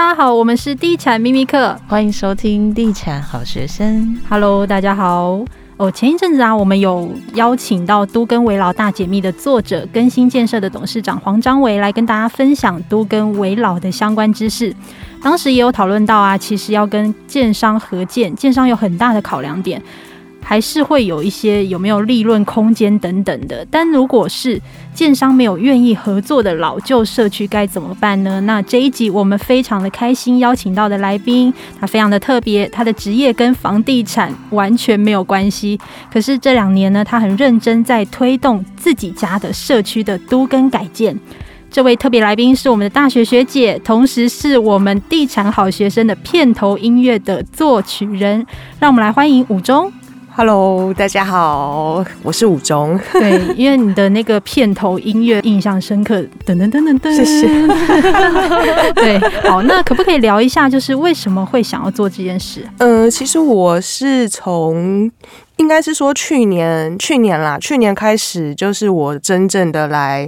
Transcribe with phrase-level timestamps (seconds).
[0.00, 4.18] 大家好，我们是地产秘密课，欢迎收听地产好学生。
[4.30, 5.44] Hello，大家好。
[5.76, 14.74] 哦，前一阵子啊，我们有邀请到都更危老大解密的作者，更新建设的董事长黄章维来跟大家分享都更危老的相关知识。
[15.22, 19.82] 当时也有讨论到啊，其实要跟建商合建，建商有很大的考量点。
[20.42, 24.60] 还是会有一些有没有利润空间等等的，但如果是
[24.92, 28.40] 建商没有愿意合作的老旧社区该怎么办呢？
[28.40, 35.78] 那这一集我们非常的开心邀请到的来宾，他非常的特别，他的职业跟房地产完全没有关系，
[36.12, 41.16] 可是这两年呢，他很认真在推动自己家的社区的都更改建。
[41.70, 48.44] 这位特别来宾是我们的大学学姐，同时是我们地产好学生的片头音乐的作曲人，
[48.80, 49.92] 让我们来欢迎武中。
[50.40, 52.98] Hello，大家好，我是武中。
[53.12, 57.46] 对，因为你的那个片头音乐印象深刻，噔噔噔噔噔，谢谢。
[58.96, 62.66] 对，好，那可不可以聊一下，就是为什么会想要做这件事？
[62.78, 65.12] 呃，其实我是从，
[65.58, 70.26] 应该是说去年，去年啦，去年开始，就是我真正的来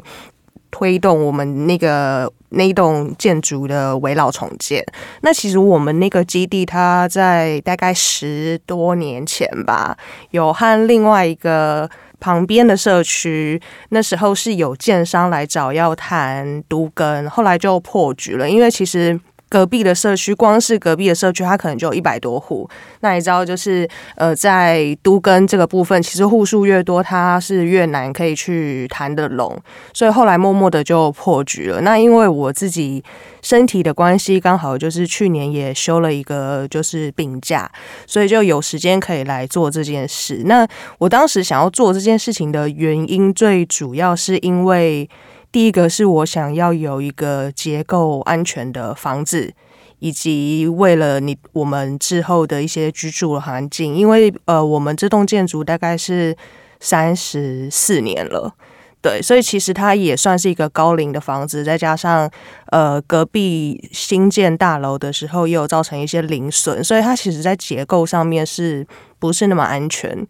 [0.71, 2.31] 推动我们那个。
[2.53, 4.85] 那栋建筑的围老重建，
[5.23, 9.97] 那其实我们那个基地，它在大概十多年前吧，
[10.31, 11.89] 有和另外一个
[12.21, 19.21] 旁边的社区，那时候是有建商来找要谈都更，后来就破局了，因为其实。
[19.53, 22.67] 隔壁的社区，光是隔壁的社区，它可能就有一百多户。
[23.01, 23.87] 那你知道，就是
[24.17, 29.55] 呃，在都跟这个部分，其实户数越多，它是越难可以去谈得拢。
[29.93, 31.83] 所以后来默默的就破局了。
[31.83, 33.05] 那因为我自己
[33.43, 37.71] 身体的关系，刚好就是去年也休了一个就是病假，
[38.07, 40.45] 所以就有时间可以来做这件事。
[40.47, 40.67] 那
[40.97, 45.07] 我当时想要做这件事情的原因，最主要是因为。
[45.53, 49.53] 第一个是我想要有一个结构安全的房子，
[49.99, 56.35] 以及为了你我们之后的一些居住环境，因为呃，我们这栋建筑大概是
[56.81, 58.55] 三十四年了，
[59.03, 62.31] 对，所以其实它也算是一个高龄的房子，再加上
[62.71, 68.87] 呃隔壁新建大楼的时候也有造成一些邻损，所以它其实在结构上面是
[69.19, 70.27] 不是那么安全？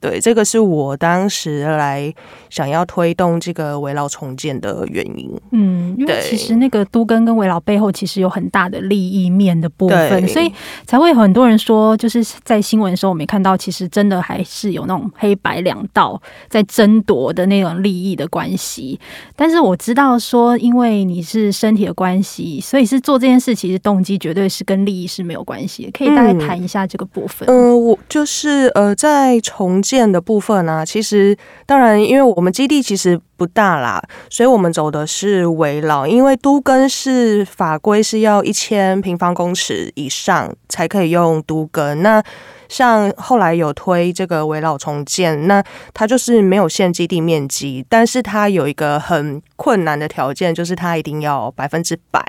[0.00, 2.12] 对，这个是我当时来
[2.50, 5.28] 想要推动这个危老重建的原因。
[5.50, 10.52] 嗯，因为其实那个都根跟危老背后其实有很大的利益面的部分，所以
[10.86, 19.00] 才会有很多人说，就是在新闻的时候我没看到，其实真的还是有那种黑白两道在争夺的那种利益的关系。
[19.34, 25.90] 但是我知道说，因为你是身体的关系，所以是做这件事，其实动机绝对是跟利益是没有关系。
[25.92, 27.48] 可以大概谈一下这个部分。
[27.48, 29.82] 嗯，呃、我就是呃，在重。
[29.88, 31.34] 建的部分呢、其实
[31.64, 36.06] 当然，因为我们基地其实不大啦，所以我们走的是围老。
[36.06, 42.02] 因为都更是法规是要一千平方公尺以上才可以用都更。
[42.02, 42.22] 那
[42.68, 52.22] 像后来有推这个围老重建，那它就是没有限基地面积，但是它有一个很困难的条件，就是它一定要百分之百。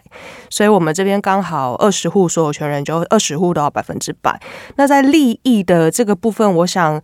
[0.50, 4.40] 所以我们这边刚好二十户所有权人就二十户都要百分之百。
[4.78, 7.02] 那在利益的这个部分，我想。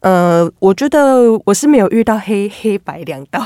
[0.00, 3.44] 呃，我觉得我是没有遇到黑黑白两道，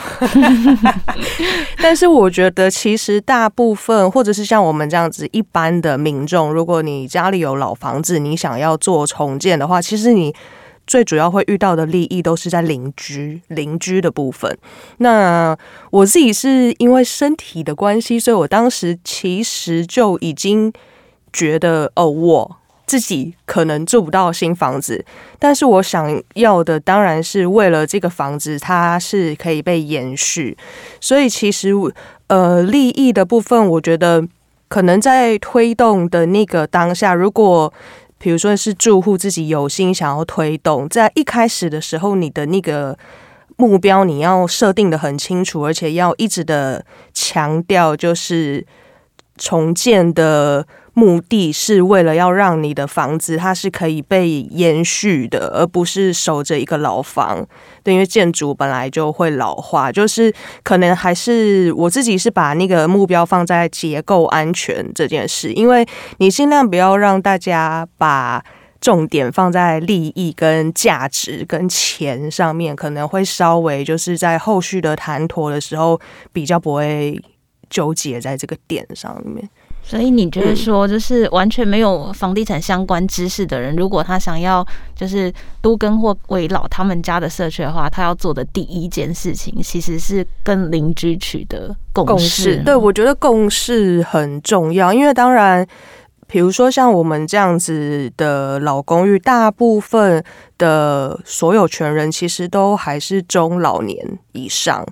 [1.82, 10.32] 但是我觉得其实大部分或者是像我们这样子一般的民众，如果你家里有老房子，你想要做重建的话，其实你
[10.86, 14.56] 最主要会遇到的利益都是在邻居邻居的部分。
[14.98, 15.56] 那
[15.90, 20.72] 我自己是因为身体的关系，所以我当时其实就已经
[21.32, 22.56] 觉得哦，我。
[22.86, 25.02] 自己可能住不到新房子，
[25.38, 30.54] 但是我想要的当然是为了这个房子，它是可以被延续。
[31.00, 31.72] 所以其实，
[32.26, 34.22] 呃，利益的部分，我觉得
[34.68, 37.72] 可能在推动的那个当下，如果
[38.18, 42.98] 比如说是住户自己有心想要推动，在一开始的时候，你的那个
[43.56, 48.66] 目标你要设定得很清楚，而且要一直的强调，就是
[49.38, 50.66] 重建的。
[50.94, 57.46] 目的是为了要让你的房子它是可以被延续的，而不是守着一个老房。
[57.82, 60.32] 对，因为建筑本来就会老化，就是
[60.62, 65.86] 可能还是我自己是把那个目标放在结构安全这件事，因为
[66.18, 68.42] 你尽量不要让大家把
[68.80, 76.00] 重点放在利益跟价值跟钱上面，可能会稍微就是在后续的谈妥的时候
[76.32, 77.20] 比较不会
[77.68, 79.48] 纠结在这个点上面。
[79.86, 84.66] 所以你觉得说，就是完全没有房地产相关知识的人，如果他想要
[84.96, 92.56] 就是都跟或围绕他们家的社区的话，他要做的第一件事情，其实是跟邻居取得共识。
[92.64, 95.66] 对，我觉得共识很重要，因为当然，
[96.26, 100.24] 比如说像我们这样子的老公寓，大部分
[100.56, 104.82] 的所有权人其实都还是中老年以上。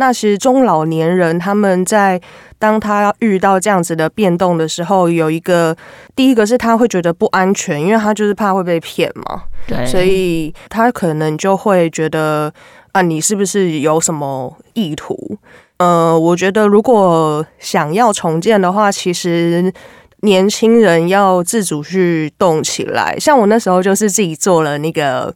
[0.00, 2.20] 那其实中老年人他们在
[2.56, 5.76] 当他遇到这样子的变动的时候，有一个
[6.14, 9.42] 第一个是他会觉得不安全，因为他就是怕会被骗嘛。
[9.66, 12.52] 对，所以他可能就会觉得
[12.92, 15.36] 啊，你是不是有什么意图？
[15.78, 19.72] 呃，我觉得如果想要重建的话，其实
[20.20, 23.16] 年轻人要自主去动起来。
[23.18, 25.34] 像我那时候就是自己做了那个。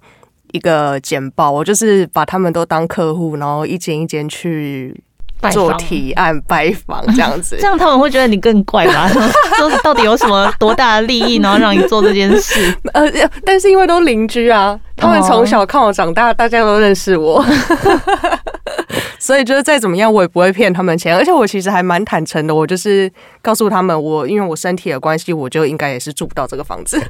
[0.53, 4.95] 一个简报，我就是把他们都当客户，然后一间一间去
[5.51, 9.09] 做提案拜访，这样子， 这样他们会觉得你更怪吧？
[9.57, 12.73] 说 到底有什么多大的利益，然后让你做这件事？
[12.95, 13.11] 呃，
[13.45, 17.45] 但是因为都邻居啊，他们从小看我长大，大家都认识我，
[19.19, 21.17] 所以就是再怎么样，我也不会骗他们钱。
[21.17, 23.11] 而且我其实还蛮坦诚的，我就是
[23.41, 27.01] 告诉他们，我因为我身体的关系，我就应该也是住不到这个房子。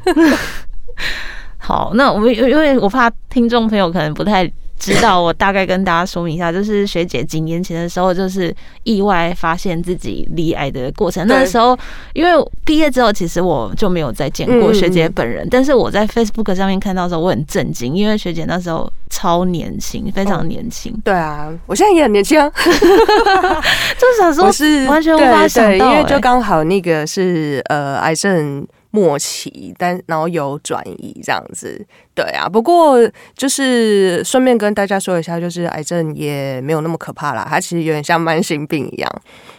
[1.65, 4.45] 好，那我们因为我怕听众朋友可能不太
[4.81, 11.25] 知道，我大概跟大家说明一下，就是学姐几年前的时候，就是意外发现自己罹癌的过程。
[11.29, 11.79] 那个时候，
[12.15, 12.31] 因为
[12.65, 20.93] 毕业之后，其实我就没有再见过学姐本人，但是我在 Facebook 上面看到的时候，我很震惊，因为学姐那时候超年轻，非常年轻。
[21.05, 28.67] 对啊，我现在也很年轻啊， 就是想说，是完全无法想到，因为就刚好那个是呃癌症。
[28.93, 31.85] 末期，但然后有转移这样子，
[32.15, 32.47] 对啊。
[32.47, 32.99] 不过
[33.35, 39.11] 就是顺便跟大家说一下，就是癌症也没有那么可怕啦，它其实有点像慢性病一样，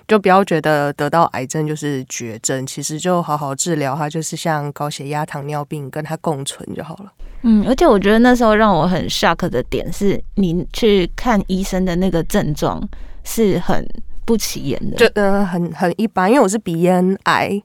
[0.07, 7.11] 就不要觉得得到癌症就是绝症，其实就好好治疗它，就是像高血压、糖尿病跟它共存就好了。
[7.41, 12.87] 嗯，而且我觉得那时候让我很 shock 的点是，你去看医生的那个症状
[13.23, 13.83] 是很
[14.25, 17.61] 不起眼的，就呃很很一般，因为我是鼻咽癌。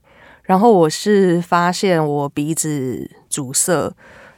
[0.49, 3.93] 然后我是发现我鼻子阻塞，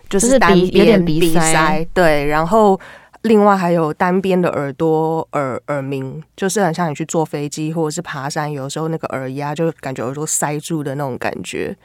[0.08, 2.26] 就是单边鼻塞，对。
[2.26, 2.78] 然后
[3.22, 11.76] 另外还有单边的耳朵耳耳鸣，就是很像你去坐飞机或者是爬山，有时候那个耳压就感觉耳朵塞住的那种感觉，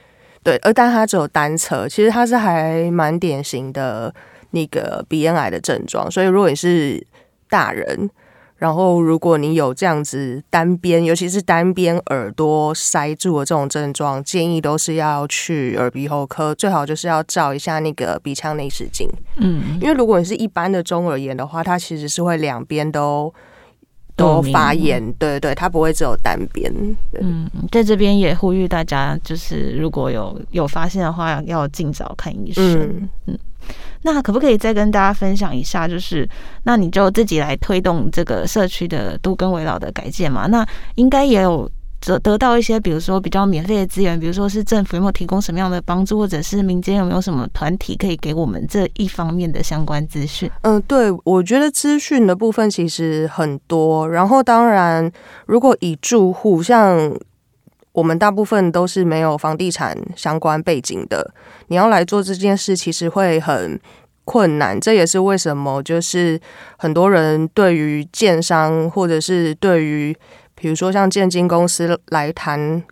[0.42, 0.58] 对。
[0.64, 4.12] 而但它只有单侧，其实它是还蛮典型的
[4.50, 6.10] 那个鼻咽癌的症状。
[6.10, 7.06] 所以如果你是
[7.48, 8.10] 大人，
[8.58, 19.10] 然后，如果你有这样子单边，尤其是单边耳朵塞住的这种症状，建议都是要去耳鼻喉科，最好就是要照一下那个鼻腔内视镜。
[19.38, 23.32] 嗯，因为如果你是一般的中耳炎的话，它其实是会两边都
[24.16, 26.72] 都发炎，对对对，它不会只有单边。
[27.22, 32.64] 嗯，在这边也呼吁大家，就是如果有有发现的话，要尽早看医生。
[32.64, 33.10] 嗯。
[33.26, 33.40] 嗯
[34.06, 35.88] 那可不可以再跟大家分享一下？
[35.88, 36.30] 就是
[36.64, 40.46] 那你就自己来推动这个社区的都更危老的改建嘛？
[40.46, 40.64] 那
[40.94, 41.68] 应该也有
[42.00, 50.48] 得得到一些，比如说比较免费的资源，比如说是政府有没有提供什么样的帮助，或者是民间有没有什么团体可以给我们这一方面的相关资讯？
[50.62, 54.08] 嗯，对，我觉得资讯的部分其实很多。
[54.08, 55.12] 然后当然，
[55.48, 57.12] 如果以住户像。
[57.96, 61.34] 我们大部分都是没有房地产相关背景的，
[61.68, 63.80] 你要来做这件事，其实会很
[64.26, 64.78] 困难。
[64.78, 66.38] 这也是为什么，就是
[66.78, 70.14] 很多人对于建商，或者是对于
[70.56, 72.84] 比如说像建金公司来谈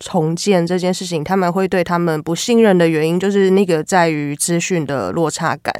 [0.00, 5.72] 重建这件事情，他们会对他们不信任的原因，就是那个在于资讯的落差感。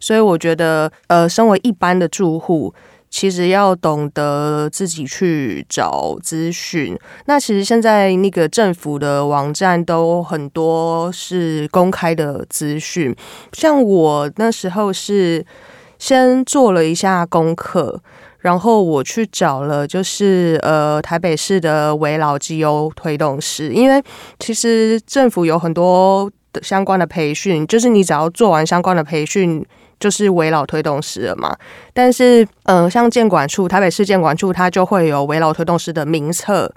[0.00, 2.74] 所以我觉得，呃，身为一般的住户。
[3.14, 6.98] 其实要懂得自己去找资讯。
[7.26, 13.14] 那其实现在那个政府的网站都很多是公开的资讯。
[13.52, 15.46] 像我那时候是
[15.96, 18.02] 先做了一下功课，
[18.40, 24.02] 然后我去找了，就是呃台北市的危老绩优推动师，因为
[24.40, 29.64] 其实政府有很多的相关的培训，就是你只要做完相关的培训。
[30.00, 31.56] 就是危老推动师了嘛，
[31.92, 36.72] 但是，呃，像建管处、台北市建管处，它就会有危老推动师的名册，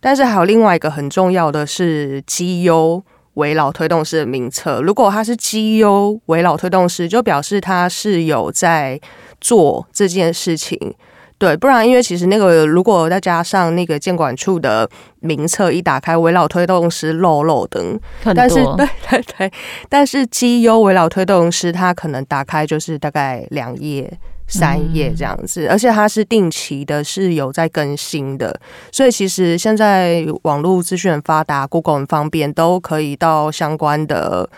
[0.00, 3.02] 但是还有另外一个很重要的是绩优
[3.34, 4.80] 危老推动师的名册。
[4.80, 9.00] 如果他是绩优危老推动师，就表示他是有在
[9.40, 10.94] 做这件事情
[11.38, 14.88] 对，不然因为其实那个如果再加上那个监管处的
[15.20, 17.98] 名册一打开，危老推动师漏漏灯，
[18.34, 19.52] 但是对对对，
[19.88, 24.18] 但是绩优危老推动师他可能打开就是大概两页。
[24.50, 28.58] 三页这样子，而且它是定期的，是有在更新的，
[28.90, 34.48] 所以其实现在网络资讯很发达，Google 很方便，都可以到相关的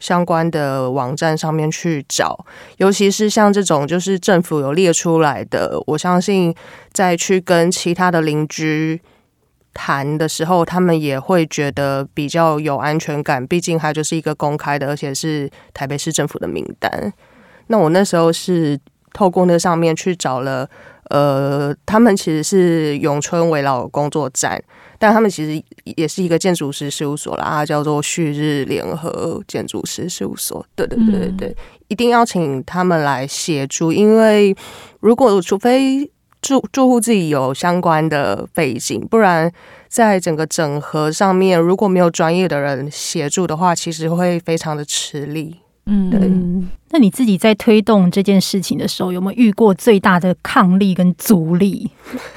[0.00, 2.44] 相关的网站上面去找。
[2.78, 6.52] 尤其是像这种就是政府有列出来的，我相信
[6.92, 9.00] 在去跟其他的邻居
[9.72, 13.46] 谈的时候，他们也会觉得比较有安全感。
[13.46, 17.12] 毕竟它就是一个公开的，而且是台北市政府的名单。
[17.68, 18.80] 那我那时候是。
[19.12, 20.70] 透过那上面去找了，
[21.08, 24.62] 呃，他们其实是永春围老工作站，
[25.00, 25.64] 但他们其实
[25.96, 30.64] 也是一个建筑师事务所啦，它叫做旭日联合建筑师事务所。
[30.76, 31.56] 对对对对对，嗯、
[31.88, 34.54] 一定要请他们来协助，因为
[35.00, 36.10] 如果除非
[36.42, 39.50] 住住户自己有相关的背景，不然
[39.88, 45.56] 在整个整合上面，如果没有专业的人协助的话，其实会非常的吃力。
[45.86, 46.30] 嗯，对。
[46.90, 51.90] 那你自己在推动这件事情的时候，有没有遇过最大的抗力跟阻力，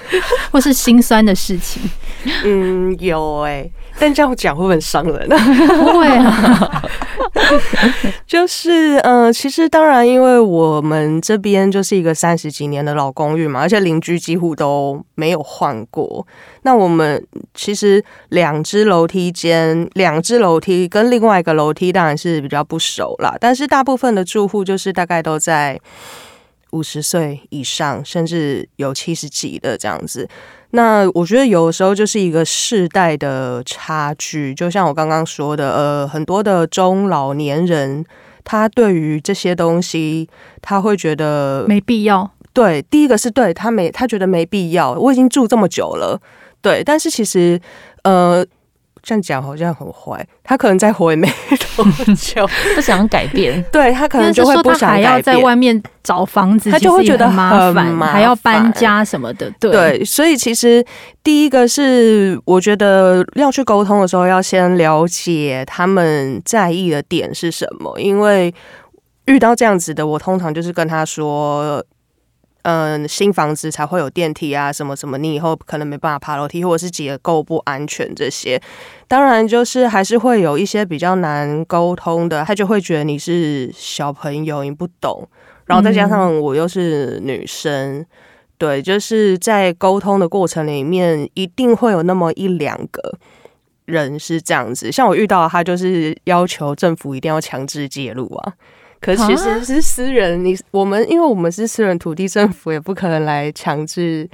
[0.51, 1.81] 或是心酸的事情？
[2.45, 5.35] 嗯，有哎、欸，但这样讲会不会很伤人呢？
[5.77, 6.83] 不会啊，
[8.27, 16.25] 就是嗯、呃，其实当然，因为我们这边就是一个三十几年的老公寓嘛，而且邻居几乎都没有换过。
[16.61, 25.79] 那我们其实两只楼梯间，两只楼梯跟另外一个楼梯当然是比较不熟啦，但是大部分的住住户就是大概都在
[26.71, 30.27] 五十岁以上，甚至有七十几的这样子。
[30.75, 38.03] 那我觉得有时候就是一个世代的差距，就像我刚刚说的，呃，很多的中老年人，
[38.43, 40.27] 他对于这些东西，
[40.61, 42.31] 他会觉得没必要。
[42.53, 44.93] 对，第一个是对他没，他觉得没必要。
[44.93, 46.19] 我已经住这么久了，
[46.61, 47.61] 对，但是其实，
[48.03, 48.45] 呃。
[49.03, 51.29] 这样讲好像很坏，他可能再活也没
[51.75, 53.61] 多久， 不想改变。
[53.69, 59.51] 对，他可能就会不想改变，还要在外面找房子，他就会觉得麻烦，还要搬家什么的。
[59.59, 60.83] 对，对，所以其实
[61.21, 67.99] 第一个是，我觉得要去沟通的时候，要先了解他们在意的点是什么。
[67.99, 68.55] 因为
[69.25, 71.83] 遇到这样子的，我通常就是跟他说。
[72.63, 78.61] 嗯，新房子才会有电梯啊，什么什么，你以后可能没办法爬楼梯，或者是结构不安全这些。
[79.07, 85.27] 当然，就是还是会有一些比较难沟通的，他就会觉得你是小朋友，你不懂。
[85.65, 88.05] 然后再加上我又是女生，嗯、
[88.57, 93.17] 对，就是在沟通的过程里面，一定会有那么一两个
[93.85, 94.91] 人是这样子。
[94.91, 98.53] 像我遇到他，就是要求政府一定要强制介入啊。
[99.03, 104.29] 可其实是私人，你我们因为我们是私人土地，政府也不可能来强制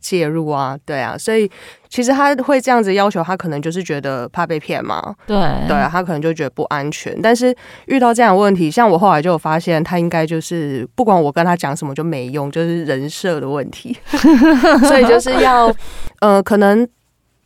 [0.00, 1.48] 介入啊，对啊，所以
[1.88, 5.36] 其实他会这样子要求，他可能就是觉得怕被骗嘛，对
[5.68, 7.16] 对，啊他可能就觉得不安全。
[7.22, 7.54] 但是
[7.86, 13.96] 遇到这样的问题，像我后来就有发现，他应该就是不管我跟他讲什么就没用，就是人设的问题，
[14.88, 15.72] 所以就是要
[16.20, 16.84] 呃，可能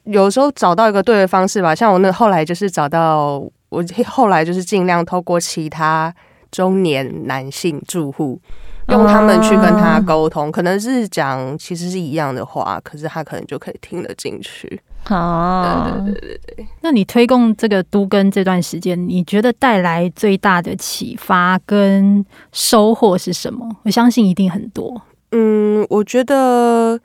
[0.05, 1.75] 有时候找到一个对的方式吧。
[1.75, 6.14] 像我那后来就是找到我后来就是尽量透过其他。
[6.52, 8.40] 中年男性住户
[8.88, 14.80] 用他们去跟他沟通，可能是讲其实是一样的话，可是他可能就可以听得进去。
[15.09, 16.66] 哦，对对对对对。
[16.82, 23.68] 那你推动这个都跟这段时间，你觉得带来最大的启发跟收获是什么？
[23.85, 25.02] 我相信一定很多。
[25.32, 27.00] 嗯，我觉得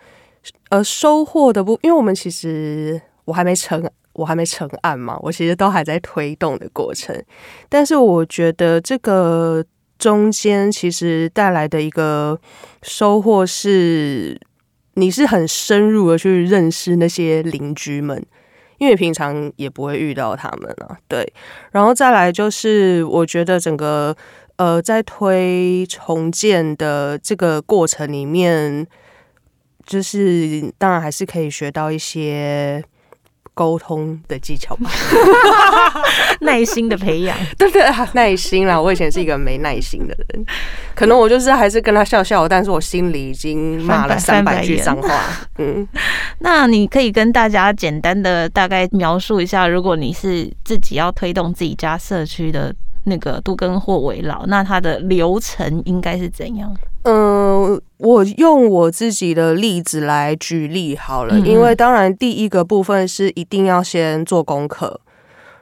[0.69, 3.83] 呃，收获的不，因为我们其实我还没成。
[4.17, 7.15] 我还没成案嘛，我其实都还在推动的过程。
[7.69, 9.63] 但是我觉得这个
[9.99, 12.39] 中间其实带来的一个
[12.81, 14.39] 收获是，
[14.95, 18.25] 你是很深入的去认识那些邻居们，
[18.79, 20.97] 因为平常也不会遇到他们啊。
[21.07, 21.31] 对，
[21.71, 24.17] 然后再来就是，我觉得整个
[24.55, 28.87] 呃，在推重建的这个过程里面，
[29.85, 32.83] 就是当然还是可以学到一些。
[33.57, 34.91] 沟通的技巧吧，
[36.41, 38.79] 耐心的培养，对 对，啊耐心啦。
[38.79, 40.45] 我以前是一个没耐心的人，
[40.93, 45.23] 可能我就是还是跟他笑笑，但是我心里已经骂了三百句脏话。
[45.57, 45.87] 嗯，
[46.39, 52.71] 那你可以跟大家简单的大概描述一下，如果你是自己要推动自己家社区的
[53.05, 56.71] 那个都更或危老，那它的流程应该是怎样？
[57.09, 64.99] 嗯，我用我自己的例子来举例好了，因为当然第一个部分是一定要先做功课，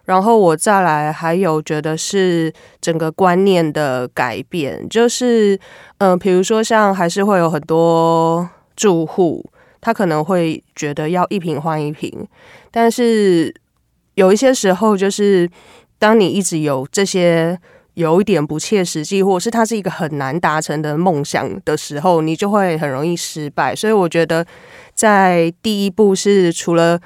[0.05, 5.59] 然后我再来还有觉得是整个观念的改变，就是
[5.99, 9.45] 嗯，比如说像还是会有很多住户，
[9.79, 12.27] 他可能会觉得要一瓶换一瓶，
[12.71, 13.53] 但是
[14.15, 15.47] 有一些时候，就是
[15.99, 17.59] 当你一直有这些
[17.95, 23.75] 有一点不切实际，或者是它是一个很难达成的梦想的时候，你就会很容易失败。
[23.75, 24.45] 所以我觉得，
[24.93, 26.99] 在第一步是除了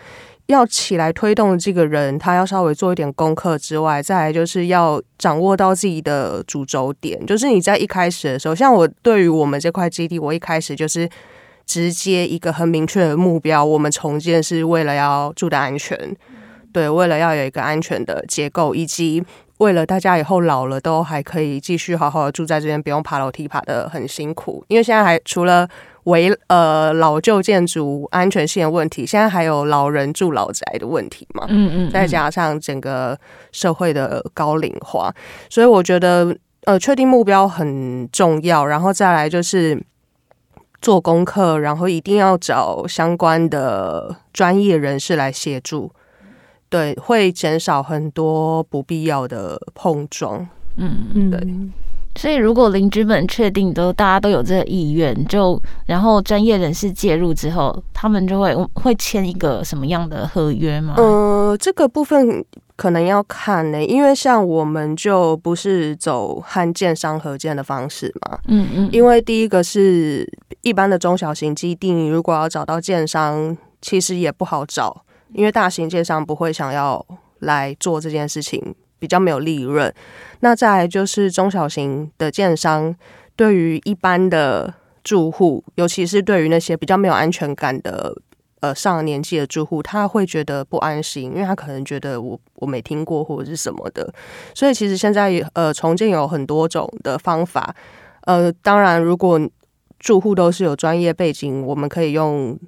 [0.48, 7.24] 要起来推动这个人，他要稍微做一点功课之外，再来就是要掌握到自己的主轴点。
[7.26, 11.08] 就是你在一开始的时候，像我对于我们这块基地，我一开始就是
[11.68, 15.96] 直接一个很明确的目标，我们重建是为了要住的安全，
[16.74, 19.24] 对，为了要有一个安全的结构，以及
[19.60, 24.66] 为了大家以后老了都还可以继续好好的住在这边，不用爬楼梯爬的很辛苦。
[24.68, 25.68] 因为现在还除了
[26.06, 33.18] 为呃老旧建筑安全性的问题，现在还有老人住老宅的问题嘛，嗯嗯，再加上整个
[33.52, 35.14] 社会的高龄化，
[35.50, 39.80] 所以我觉得呃确定目标很重要，然后再来就是
[40.82, 45.92] 做功课，然后一定要找相关的专业人士来协助，
[46.70, 50.48] 对，会减少很多不必要的碰撞，
[50.78, 51.40] 嗯嗯，对。
[52.16, 60.96] 所以，如果邻居们确定都大家都有这个意愿，就然后专业人士介入之后，他们就会会签一个什么样的合约吗？
[60.98, 62.44] 呃，这个部分
[62.76, 68.40] 可能要看呢、欸，因为像我们就不是走和建商合建的方式嘛。
[68.48, 68.90] 嗯嗯。
[68.92, 70.28] 因为第一个是
[70.62, 77.06] 一般的中小型基地，如果要找到建商，其实也不好找，因为大型建商不会想要
[77.40, 78.76] 来做这件事情。
[79.02, 79.90] 比较没有利润，
[80.42, 82.94] 那再来就是中小型的建商，
[83.34, 84.74] 对于一般的
[85.06, 88.14] 住户，尤其是对于那些比较没有安全感的
[88.60, 94.14] 呃上了年纪的住户，他会觉得不安心，因为他可能觉得我我没听过或者是什么的，
[94.54, 97.74] 所以其实现在呃重建有很多种的方法，
[98.24, 99.40] 呃，当然如果
[99.98, 102.60] 住户都是有专业背景，我们可以用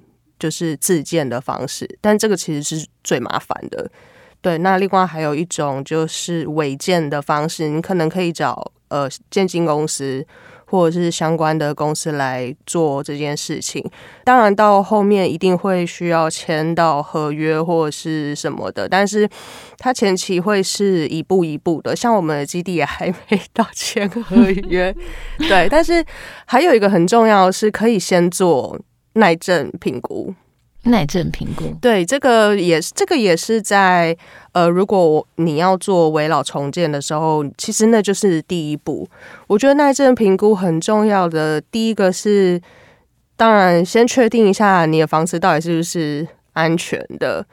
[0.42, 3.88] 就是自建的方式，但这个其实是最麻烦的。
[4.40, 10.26] 对，那另外还有一种就是违建的方式，你可能可以找呃建金公司
[10.66, 13.88] 或者是相关的公司来做这件事情。
[14.24, 19.28] 当然到后面一定会需要签到合约或者是什么的，但是
[19.78, 21.94] 它前期会是一步一步的。
[21.94, 24.36] 像我们的基地也还没到签合
[24.68, 24.92] 约，
[25.38, 25.68] 对。
[25.70, 26.04] 但是
[26.46, 28.76] 还有一个很重要的是，可以先做
[29.14, 30.34] 耐震评估。
[30.84, 34.16] 耐震评估，对，这个也是，这个也是在
[34.50, 39.08] 呃，如果你要做围老重建的时候，其实那就是第一步。
[39.46, 42.60] 我觉得耐震评估很重要的，第一个是，
[43.36, 47.46] 当然先确定一下你的房子到底是不是安全的。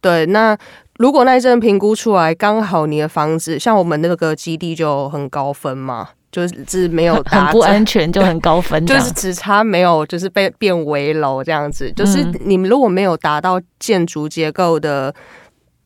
[0.00, 0.56] 对，那
[0.98, 6.10] 如果耐震评估出来刚好你的房子像我们那个基地就很高分嘛。
[6.36, 11.90] 就是没有很不安全，就很高分， 就是只差没有就是被变危楼这样子。
[11.92, 15.14] 就是你们如果没有达到建筑结构的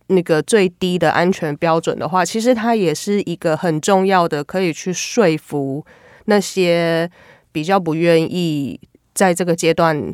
[0.08, 5.86] 那个最低的安全标准的话，其实它也是一个很重要的，可以去说服
[6.24, 7.08] 那些
[7.52, 8.80] 比较不愿意
[9.14, 10.12] 在这个阶段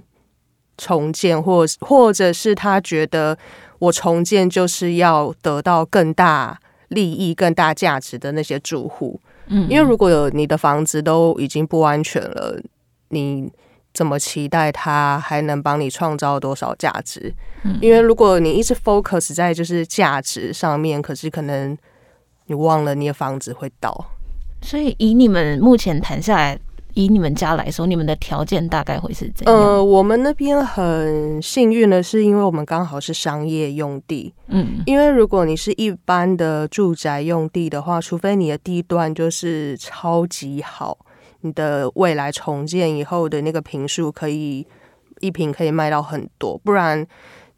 [0.76, 3.38] 重建，或或者是他觉得
[3.78, 9.18] 我重建就是要得到更大利益、更大价值的那些住户。
[9.48, 12.60] 嗯，因为如果有你的房子都已经不安全了，
[13.08, 13.50] 你
[13.94, 17.32] 怎么期待它还能帮你创造多少价值？
[17.64, 21.76] 嗯，因为如果你一直 focus 在就是价值上面，可是可能
[22.46, 24.06] 你忘了你的房子会倒。
[24.62, 26.58] 所以以你们目前谈下来。
[26.96, 29.54] 以你们家来说，你们的条件大概会是怎样？
[29.54, 34.32] 呃，我们那边很幸运的是，因为我们刚好是商业用地。
[34.46, 40.96] 嗯，因为如果你是一般的住宅用地的话，除非你的地段就是超级好，
[41.42, 44.66] 你的未来重建以后的那个平数可以
[45.20, 47.06] 一坪可以卖到很多，不然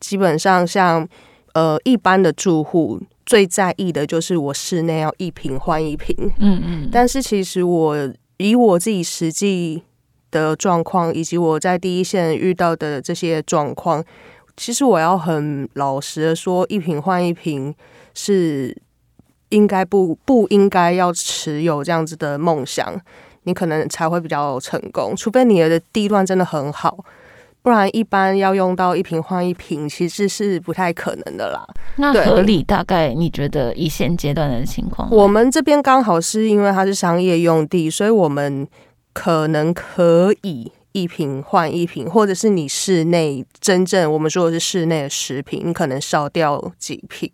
[0.00, 1.08] 基本上像
[1.54, 6.12] 呃一般的住户最在意的就是我室内要一坪换一坪。
[6.40, 7.96] 嗯嗯，但是其实我。
[8.38, 9.82] 以我自己实际
[10.30, 14.04] 的状况，以及我在第一线遇到的这些状况，
[14.56, 17.74] 其实我要很老实的说，一瓶换一瓶
[18.14, 18.76] 是
[19.50, 23.00] 应该不不应该要持有这样子的梦想，
[23.42, 27.04] 你可能才会比较成功，除非你的地段真的很好。
[27.60, 31.66] 不然，一般要用到一瓶换一瓶，其实是不太可能的啦。
[31.96, 35.10] 那合理大概你觉得以现阶段的情况？
[35.10, 38.66] 我们这边刚好是因为它是商业用地，所以我们
[39.12, 47.30] 可能可以一瓶换一瓶，或者是你室内真正我们说的是室内的食品，你可能少掉几瓶。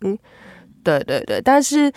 [0.83, 1.91] 对对对，但是。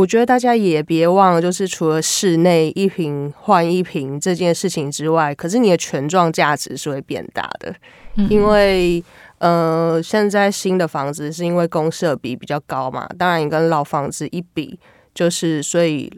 [0.00, 7.74] 我觉得大家也别忘了，就是除了室内一瓶换一瓶这件事情之外，可是你的权状价值是会变大的，
[8.14, 9.04] 嗯、因为
[9.38, 14.78] 呃，现在新的房子是因为公设比比较高嘛，当然你跟老房子一比，
[15.12, 16.10] 就是所以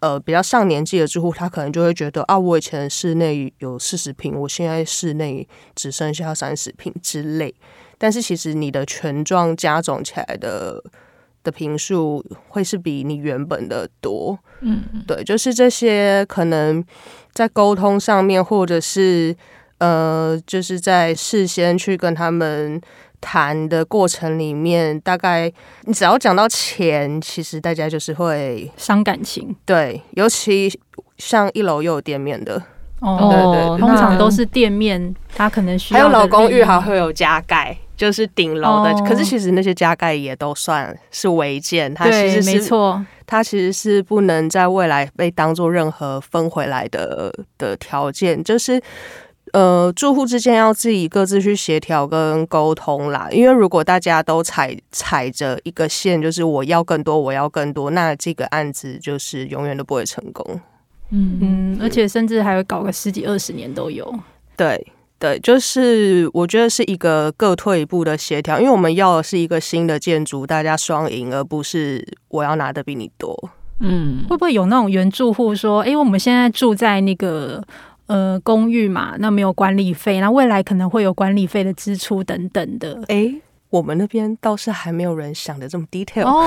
[0.00, 7.54] 呃，比较上年纪的住户，他可能就会觉得啊，我以前室内有四十平，我现在室内只剩下三十平之类，
[7.96, 10.82] 但是其实你的权状加总起来的。
[11.42, 16.84] 的坪数会是比你原本的多，嗯，对，就是这些可能
[17.32, 19.34] 在沟通上面，或者是
[19.78, 22.80] 呃，就是在事先去跟他们
[23.20, 25.50] 谈的过程里面，大概
[25.84, 30.70] 你只要讲到钱，其实大家就是会伤感情，对，尤其
[31.16, 32.62] 像一楼又有店面的，
[33.00, 37.76] 哦，对对对，通常都是店面，他可能需要还有老公寓还会有加盖。
[38.00, 48.80] 就是顶楼的，可是其实那些加盖也都算是违建，它其实是没错，它其实是不能在未来被当做任何分回来的的条件，就是
[49.52, 53.28] 呃住户之间要自己各自去协调跟沟通啦。
[53.30, 60.58] 因为如果大家都踩踩着一个线，就是我要更多，我要更多，那这个案子就是永远都不会成功。
[61.10, 64.10] 嗯嗯，而且甚至还会搞个十几二十年都有。
[64.56, 64.90] 对。
[65.20, 73.50] 对，就是我觉得是一个各退一步的协调，因为我们要的是一个新的建筑，大家双赢，而不是我要拿的比你多。
[73.80, 77.62] 嗯，会不会有那种原住户说，哎，我们现在住在那个
[78.06, 83.34] 呃公寓嘛，那没有管理费，那未来可能会有管理费的支出等等的，哎。
[83.70, 86.42] 我们那边倒是还没有人想的这么 detail 哦，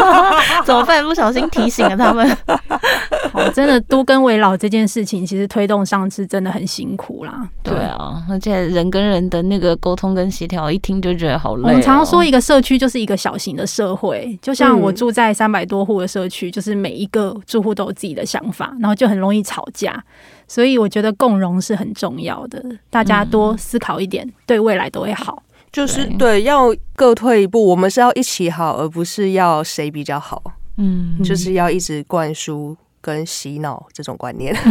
[0.64, 1.02] 怎么办？
[1.02, 2.28] 不小心提醒了他们。
[3.32, 7.48] 好，真的都更危老这件事情，其实推动上是真的很辛苦啦。
[7.62, 11.62] 对啊，而且人跟人的那个沟通跟协调，一听就觉得好累。
[11.62, 20.02] 我们常常说，一个社区就是一个小型的社会，就像我住在三百多户的社区，就是每一个住户都有自己的想法，然后就很容易吵架。
[20.48, 25.42] 所以我觉得共融是很重要的，大家多思考一点，对未来都会好。
[25.72, 30.42] 就是对，要各退一步，我们是要一起好，而不是要谁比较好。
[30.78, 34.54] 嗯，就是要一直灌输跟洗脑这种观念。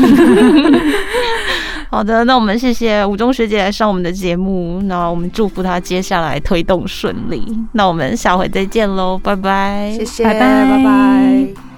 [1.91, 7.43] 好的，那我们谢谢吴中学姐来上我们的节目，那我们祝福她接下来推动顺利。
[7.73, 11.68] 那我们下回再见喽，拜拜，谢谢，拜拜，拜拜。